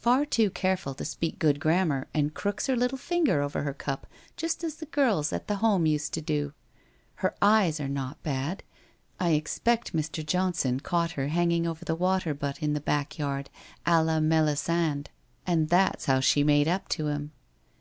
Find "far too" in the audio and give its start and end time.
0.00-0.50